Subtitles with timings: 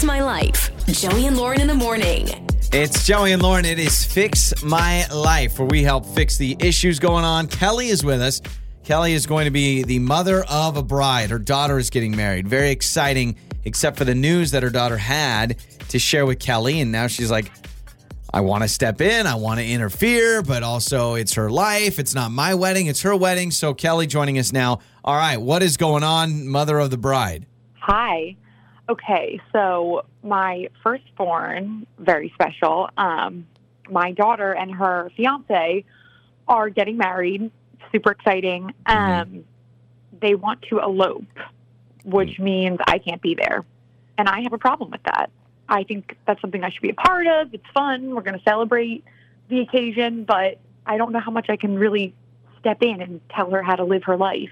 [0.00, 0.86] Fix My Life.
[0.86, 2.26] Joey and Lauren in the morning.
[2.72, 3.66] It's Joey and Lauren.
[3.66, 7.48] It is Fix My Life, where we help fix the issues going on.
[7.48, 8.40] Kelly is with us.
[8.82, 11.28] Kelly is going to be the mother of a bride.
[11.28, 12.48] Her daughter is getting married.
[12.48, 13.36] Very exciting,
[13.66, 15.58] except for the news that her daughter had
[15.90, 16.80] to share with Kelly.
[16.80, 17.52] And now she's like,
[18.32, 19.26] I want to step in.
[19.26, 21.98] I want to interfere, but also it's her life.
[21.98, 23.50] It's not my wedding, it's her wedding.
[23.50, 24.78] So, Kelly joining us now.
[25.04, 27.44] All right, what is going on, mother of the bride?
[27.80, 28.36] Hi.
[28.90, 32.90] Okay, so my firstborn, very special.
[32.96, 33.46] Um,
[33.88, 35.84] my daughter and her fiance
[36.48, 37.52] are getting married.
[37.92, 38.74] Super exciting.
[38.86, 39.44] Um,
[40.20, 41.38] They want to elope,
[42.04, 43.64] which means I can't be there,
[44.18, 45.30] and I have a problem with that.
[45.68, 47.54] I think that's something I should be a part of.
[47.54, 48.12] It's fun.
[48.12, 49.04] We're going to celebrate
[49.48, 52.12] the occasion, but I don't know how much I can really
[52.58, 54.50] step in and tell her how to live her life.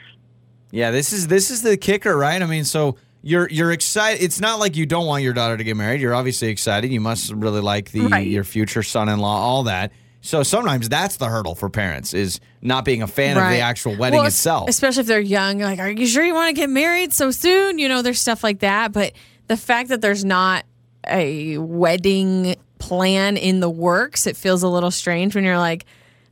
[0.70, 2.40] Yeah, this is this is the kicker, right?
[2.40, 4.22] I mean, so you're you're excited.
[4.22, 6.00] It's not like you don't want your daughter to get married.
[6.00, 6.90] You're obviously excited.
[6.92, 8.26] You must really like the Right.
[8.26, 9.92] your future son-in-law, all that.
[10.20, 13.96] So sometimes that's the hurdle for parents is not being a fan of the actual
[13.96, 14.68] wedding Well, itself.
[14.68, 15.60] Especially if they're young.
[15.60, 17.78] Like, are you sure you want to get married so soon?
[17.78, 18.92] You know, there's stuff like that.
[18.92, 19.12] But
[19.46, 20.64] the fact that there's not
[21.08, 25.84] a wedding plan in the works, it feels a little strange when you're like,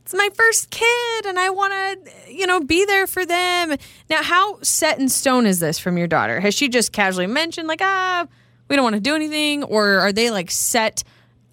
[0.07, 3.75] it's my first kid and I want to, you know, be there for them.
[4.09, 6.39] Now, how set in stone is this from your daughter?
[6.39, 8.25] Has she just casually mentioned, like, ah,
[8.69, 9.65] we don't want to do anything?
[9.65, 11.03] Or are they like set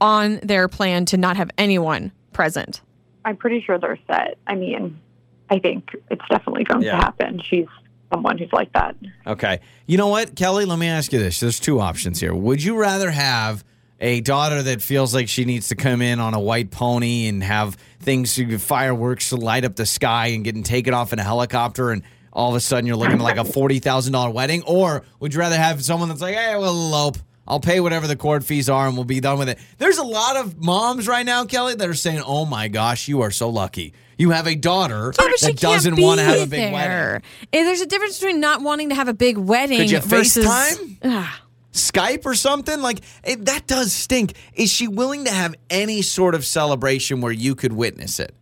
[0.00, 2.80] on their plan to not have anyone present?
[3.24, 4.38] I'm pretty sure they're set.
[4.46, 5.00] I mean,
[5.50, 6.92] I think it's definitely going Yeah.
[6.92, 7.42] to happen.
[7.44, 7.66] She's
[8.12, 8.94] someone who's like that.
[9.26, 9.58] Okay.
[9.86, 10.64] You know what, Kelly?
[10.64, 11.40] Let me ask you this.
[11.40, 12.32] There's two options here.
[12.32, 13.64] Would you rather have
[14.04, 17.42] a daughter that feels like she needs to come in on a white pony and
[17.42, 21.90] have things, fireworks to light up the sky and getting taken off in a helicopter
[21.90, 24.62] and all of a sudden you're looking at like a $40,000 wedding?
[24.66, 27.16] Or would you rather have someone that's like, hey, we'll elope.
[27.48, 29.58] I'll pay whatever the court fees are and we'll be done with it.
[29.78, 33.22] There's a lot of moms right now, Kelly, that are saying, oh my gosh, you
[33.22, 33.94] are so lucky.
[34.18, 36.88] You have a daughter Yeah, that doesn't want to have a big wedding.
[36.90, 37.22] there.
[37.54, 40.46] Eh, There's a difference between not wanting to have a big wedding Could you versus
[40.46, 41.28] FaceTime?
[41.74, 42.80] Skype or something?
[42.80, 44.34] Like it, that does stink.
[44.54, 48.34] Is she willing to have any sort of celebration where you could witness it?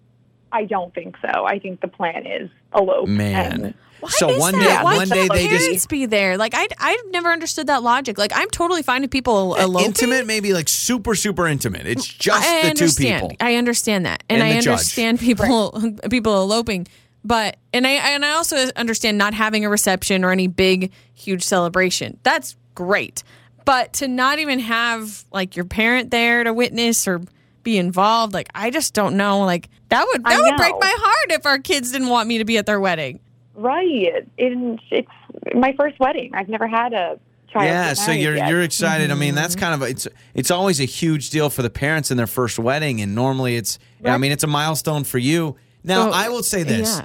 [0.52, 1.46] I don't think so.
[1.46, 3.08] I think the plan is elope.
[3.08, 3.52] Man.
[3.64, 4.78] And why so one that?
[4.80, 6.36] day, Why one can't day they parents just be there.
[6.36, 8.18] Like I, I've never understood that logic.
[8.18, 9.86] Like I'm totally fine if people eloping.
[9.86, 11.86] intimate, maybe like super, super intimate.
[11.86, 13.32] It's just I the two people.
[13.40, 14.72] I understand that, and, And I the judge.
[14.72, 16.86] understand people people eloping.
[17.24, 21.44] But and I and I also understand not having a reception or any big huge
[21.44, 22.18] celebration.
[22.24, 23.22] That's great.
[23.64, 27.22] But to not even have like your parent there to witness or
[27.62, 29.40] be involved, like I just don't know.
[29.40, 32.44] Like that would that would break my heart if our kids didn't want me to
[32.44, 33.20] be at their wedding.
[33.54, 34.26] right.
[34.38, 35.08] And it's
[35.54, 36.32] my first wedding.
[36.34, 37.20] I've never had a
[37.52, 37.66] child.
[37.66, 38.48] Yeah, so you're yet.
[38.48, 39.10] you're excited.
[39.10, 39.64] I mean, that's mm-hmm.
[39.64, 43.00] kind of it's it's always a huge deal for the parents in their first wedding,
[43.00, 45.56] and normally it's I mean it's a milestone for you.
[45.84, 47.04] Now Oh, I will say this, yeah.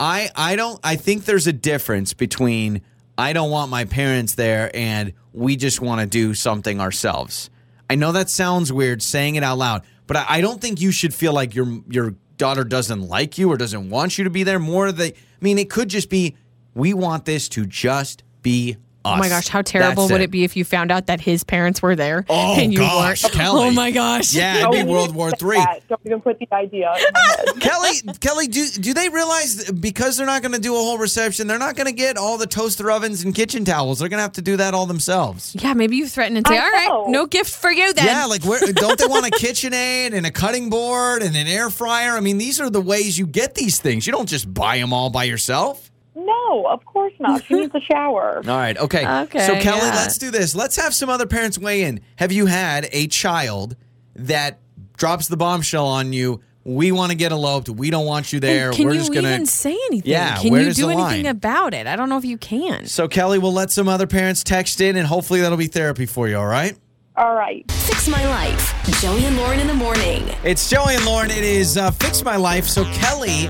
[0.00, 2.82] I I don't I think there's a difference between
[3.18, 7.50] I don't want my parents there and we just want to do something ourselves.
[7.90, 10.92] I know that sounds weird saying it out loud, but I, I don't think you
[10.92, 14.44] should feel like your your daughter doesn't like you or doesn't want you to be
[14.44, 14.60] there.
[14.60, 16.36] More the I mean, it could just be
[16.74, 18.76] we want this to just be
[19.08, 19.14] us.
[19.16, 21.44] Oh my gosh, how terrible That's would it be if you found out that his
[21.44, 23.34] parents were there Oh, and you gosh, weren't?
[23.34, 23.68] Oh Kelly.
[23.68, 24.32] Oh my gosh.
[24.32, 25.64] Yeah, it'd be World War Three.
[25.88, 27.46] Don't even put the idea in my head.
[27.60, 31.46] Kelly, Kelly, do do they realize because they're not going to do a whole reception,
[31.46, 33.98] they're not going to get all the toaster ovens and kitchen towels.
[33.98, 35.54] They're going to have to do that all themselves.
[35.58, 37.04] Yeah, maybe you threaten and say, I "All right, know.
[37.08, 40.30] no gift for you then." Yeah, like where don't they want a KitchenAid and a
[40.30, 42.12] cutting board and an air fryer?
[42.16, 44.06] I mean, these are the ways you get these things.
[44.06, 45.87] You don't just buy them all by yourself.
[46.28, 47.44] No, of course not.
[47.44, 48.36] She needs a shower.
[48.46, 49.06] All right, okay.
[49.22, 49.94] Okay, So Kelly, yeah.
[49.94, 50.54] let's do this.
[50.54, 52.00] Let's have some other parents weigh in.
[52.16, 53.76] Have you had a child
[54.16, 54.58] that
[54.96, 56.40] drops the bombshell on you?
[56.64, 57.70] We want to get eloped.
[57.70, 58.68] We don't want you there.
[58.68, 60.10] And can We're you just gonna even say anything?
[60.10, 61.26] Yeah, Can where you does do the anything line?
[61.26, 61.86] about it?
[61.86, 62.84] I don't know if you can.
[62.86, 66.28] So Kelly, we'll let some other parents text in, and hopefully that'll be therapy for
[66.28, 66.36] you.
[66.36, 66.76] All right.
[67.16, 67.64] All right.
[67.72, 68.74] Fix My Life.
[69.00, 70.28] Joey and Lauren in the morning.
[70.44, 71.30] It's Joey and Lauren.
[71.30, 72.66] It is uh, Fix My Life.
[72.68, 73.48] So Kelly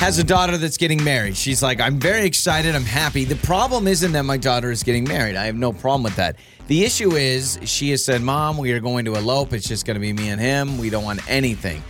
[0.00, 1.36] has a daughter that's getting married.
[1.36, 2.74] She's like, I'm very excited.
[2.74, 3.26] I'm happy.
[3.26, 5.36] The problem isn't that my daughter is getting married.
[5.36, 6.36] I have no problem with that.
[6.68, 9.52] The issue is she has said, Mom, we are going to elope.
[9.52, 10.78] It's just going to be me and him.
[10.78, 11.82] We don't want anything.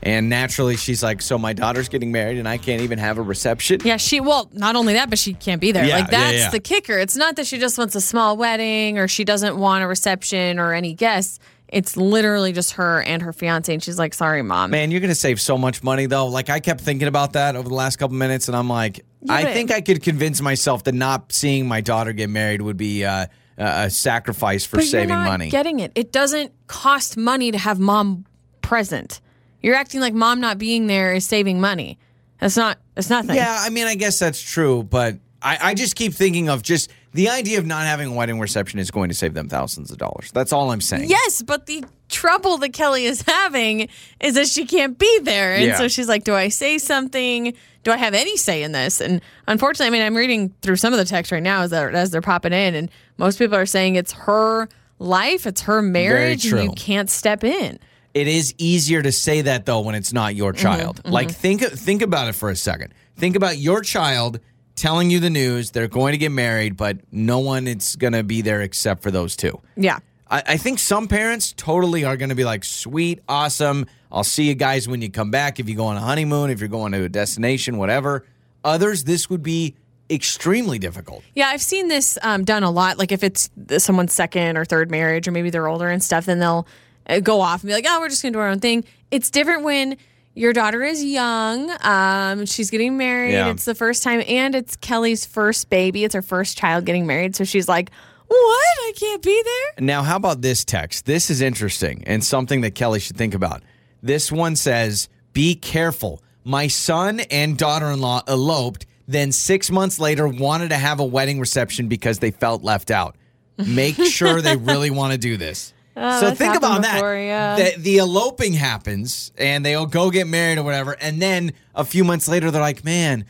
[0.00, 3.22] And naturally, she's like, So my daughter's getting married and I can't even have a
[3.22, 3.80] reception?
[3.84, 5.84] Yeah, she well, not only that, but she can't be there.
[5.84, 6.50] Yeah, like yeah, that's yeah.
[6.50, 6.98] the kicker.
[6.98, 10.60] It's not that she just wants a small wedding or she doesn't want a reception
[10.60, 11.40] or any guests.
[11.72, 15.10] It's literally just her and her fiance, and she's like, "Sorry, mom." Man, you're going
[15.10, 16.26] to save so much money, though.
[16.26, 19.34] Like, I kept thinking about that over the last couple minutes, and I'm like, Yeah,
[19.34, 23.04] I think I could convince myself that not seeing my daughter get married would be
[23.04, 23.26] uh, uh,
[23.56, 25.48] a sacrifice for saving money.
[25.50, 25.92] Getting it?
[25.94, 28.26] It doesn't cost money to have mom
[28.62, 29.20] present.
[29.62, 31.98] You're acting like mom not being there is saving money.
[32.40, 32.78] That's not.
[32.96, 33.36] It's nothing.
[33.36, 36.90] Yeah, I mean, I guess that's true, but I, I just keep thinking of just
[37.12, 39.98] the idea of not having a wedding reception is going to save them thousands of
[39.98, 40.30] dollars.
[40.32, 41.10] That's all I'm saying.
[41.10, 43.88] Yes, but the trouble that Kelly is having
[44.20, 45.54] is that she can't be there.
[45.54, 45.78] And Yeah.
[45.78, 47.54] so she's like, Do I say something?
[47.82, 49.00] Do I have any say in this?
[49.00, 51.90] And unfortunately, I mean, I'm reading through some of the text right now as they're,
[51.90, 54.68] as they're popping in, and most people are saying it's her
[54.98, 57.78] life, it's her marriage, and you can't step in.
[58.12, 61.00] It is easier to say that though when it's not your mm-hmm, child.
[61.04, 61.40] Like mm-hmm.
[61.40, 62.92] think think about it for a second.
[63.16, 64.40] Think about your child
[64.80, 68.22] telling you the news they're going to get married, but no one is going to
[68.22, 69.60] be there except for those two.
[69.76, 69.98] Yeah.
[70.28, 73.86] I, I think some parents totally are going to be like, sweet, awesome.
[74.10, 75.60] I'll see you guys when you come back.
[75.60, 78.26] If you go on a honeymoon, if you're going to a destination, whatever.
[78.64, 79.76] Others, this would be
[80.08, 81.22] extremely difficult.
[81.34, 82.98] Yeah, I've seen this um, done a lot.
[82.98, 86.38] Like if it's someone's second or third marriage, or maybe they're older and stuff, then
[86.40, 86.66] they'll
[87.08, 89.30] uh, go off and be like, "Oh, we're just gonna do our own thing." It's
[89.30, 89.96] different when
[90.34, 91.70] your daughter is young.
[91.80, 93.32] Um, she's getting married.
[93.32, 93.50] Yeah.
[93.50, 96.04] It's the first time, and it's Kelly's first baby.
[96.04, 97.90] It's her first child getting married, so she's like,
[98.26, 98.38] "What?
[98.38, 101.06] I can't be there." Now, how about this text?
[101.06, 103.62] This is interesting and something that Kelly should think about.
[104.02, 106.22] This one says, Be careful.
[106.44, 111.04] My son and daughter in law eloped, then six months later wanted to have a
[111.04, 113.16] wedding reception because they felt left out.
[113.58, 115.74] Make sure they really want to do this.
[115.96, 117.14] Oh, so think about happened that.
[117.24, 117.56] yeah.
[117.56, 120.96] The, the eloping happens and they'll go get married or whatever.
[121.00, 123.24] And then a few months later, they're like, man,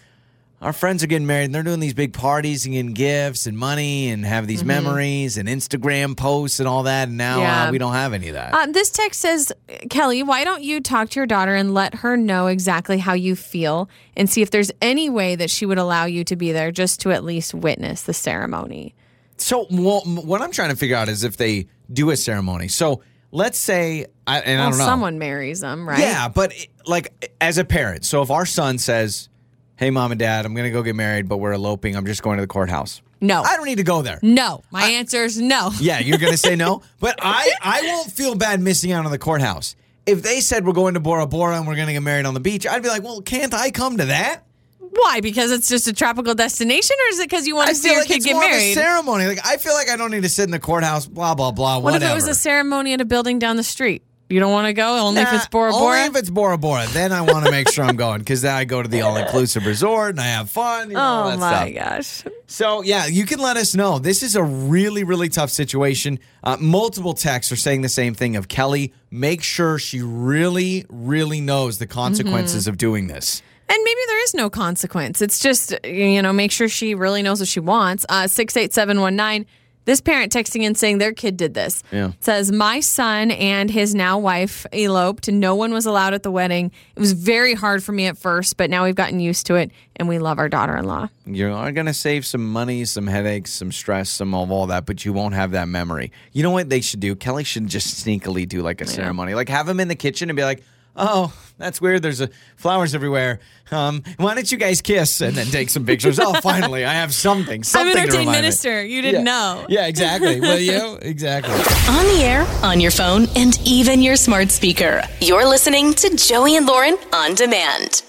[0.61, 3.57] our friends are getting married and they're doing these big parties and getting gifts and
[3.57, 4.49] money and have Mm-hmm.
[4.49, 7.09] these memories and Instagram posts and all that.
[7.09, 7.69] And now Yeah.
[7.69, 8.53] uh, we don't have any of that.
[8.53, 9.53] Um, this text says,
[9.89, 13.35] Kelly, why don't you talk to your daughter and let her know exactly how you
[13.37, 16.71] feel and see if there's any way that she would allow you to be there
[16.71, 18.95] just to at least witness the ceremony?
[19.39, 22.69] so well, what I'm trying to figure out is if they do a ceremony.
[22.69, 24.84] So let's say, I, and I don't know.
[24.84, 25.98] someone marries them, right?
[25.98, 29.28] Yeah, but it- like as a parent, so if our son says,
[29.76, 31.94] "Hey, mom and dad, I'm going to go get married, but we're eloping.
[31.96, 33.42] I'm just going to the courthouse." No.
[33.42, 34.19] I don't need to go there.
[34.22, 34.62] No.
[34.70, 35.70] My answer is no.
[35.81, 39.10] Yeah, you're going to say no, but I I won't feel bad missing out on
[39.12, 39.76] the courthouse.
[40.06, 42.32] If they said we're going to Bora Bora and we're going to get married on
[42.34, 44.44] the beach, I'd be like, "Well, can't I come to that?"
[44.92, 45.20] Why?
[45.20, 48.00] Because it's just a tropical destination, or is it because you want to see your
[48.00, 48.75] like kid get more of a married?
[48.75, 49.26] ceremony.
[49.26, 51.06] Like I feel like I don't need to sit in the courthouse.
[51.06, 51.76] Blah blah blah.
[51.76, 52.04] what whatever.
[52.06, 54.02] if it was a ceremony at a building down the street?
[54.28, 55.96] You don't want to go only if it's Bora Bora.
[55.96, 56.87] Only if it's Bora Bora.
[56.92, 59.16] Then I want to make sure I'm going because then I go to the all
[59.16, 60.90] inclusive resort and I have fun.
[60.90, 62.25] You know, oh my stuff.
[62.25, 62.25] gosh!
[62.46, 63.98] So yeah, you can let us know.
[63.98, 66.20] This is a really, really tough situation.
[66.44, 68.92] Uh, multiple texts are saying the same thing of Kelly.
[69.10, 72.70] Make sure she really, really knows the consequences Mm-hmm.
[72.70, 73.42] of doing this.
[73.70, 75.22] And maybe there is no consequence.
[75.22, 78.05] It's just, you know, make sure she really knows what she wants.
[78.08, 79.46] Uh, 68719.
[79.84, 81.84] This parent texting in saying their kid did this.
[81.93, 82.12] Yeah.
[82.19, 85.28] Says, My son and his now wife eloped.
[85.31, 86.72] No one was allowed at the wedding.
[86.96, 89.70] It was very hard for me at first, but now we've gotten used to it
[89.96, 91.08] and we love our daughter in law.
[91.25, 94.84] You are going to save some money, some headaches, some stress, some of all that,
[94.84, 96.11] but you won't have that memory.
[96.32, 97.14] You know what they should do?
[97.14, 100.37] Kelly should just sneakily do like a ceremony, like have him in the kitchen and
[100.37, 100.62] be like,
[101.00, 102.02] "Oh, that's weird.
[102.02, 103.41] There's a, flowers everywhere.
[103.70, 106.19] Um, why don't you guys kiss and then take some pictures?
[106.19, 107.61] oh, finally, I have something.
[107.61, 108.43] I'm Something an to ordained remind me.
[108.43, 108.85] minister.
[108.85, 109.32] You didn't Yeah.
[109.32, 109.67] know.
[109.69, 110.41] Yeah, exactly.
[110.49, 110.99] Will you?
[111.02, 111.55] Exactly.
[111.55, 115.02] On the air, on your phone, and even your smart speaker.
[115.21, 118.02] You're listening to Joey and Lauren on demand.